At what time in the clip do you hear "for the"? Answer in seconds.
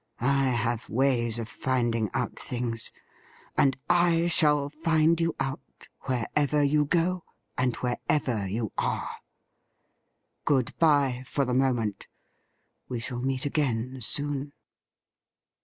11.27-11.53